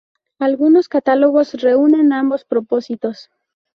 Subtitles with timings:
[0.39, 3.29] Algunos catálogos reúnen ambos propósitos.